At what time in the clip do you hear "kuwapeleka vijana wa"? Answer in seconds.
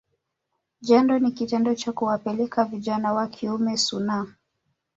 1.91-3.27